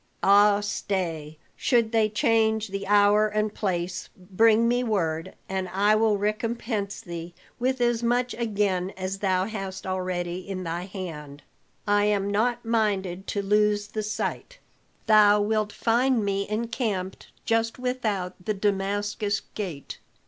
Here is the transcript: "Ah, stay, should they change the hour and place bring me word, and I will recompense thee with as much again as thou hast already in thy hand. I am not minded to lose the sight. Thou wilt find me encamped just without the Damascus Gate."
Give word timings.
"Ah, 0.23 0.61
stay, 0.61 1.37
should 1.55 1.91
they 1.91 2.09
change 2.09 2.69
the 2.69 2.87
hour 2.87 3.27
and 3.27 3.53
place 3.53 4.09
bring 4.17 4.67
me 4.67 4.83
word, 4.83 5.35
and 5.47 5.69
I 5.69 5.93
will 5.93 6.17
recompense 6.17 7.01
thee 7.01 7.35
with 7.59 7.79
as 7.79 8.01
much 8.01 8.33
again 8.33 8.93
as 8.97 9.19
thou 9.19 9.45
hast 9.45 9.85
already 9.85 10.39
in 10.39 10.63
thy 10.63 10.85
hand. 10.85 11.43
I 11.87 12.05
am 12.05 12.31
not 12.31 12.65
minded 12.65 13.27
to 13.27 13.43
lose 13.43 13.89
the 13.89 14.01
sight. 14.01 14.57
Thou 15.05 15.39
wilt 15.39 15.71
find 15.71 16.25
me 16.25 16.49
encamped 16.49 17.29
just 17.45 17.77
without 17.77 18.33
the 18.43 18.55
Damascus 18.55 19.41
Gate." 19.53 19.99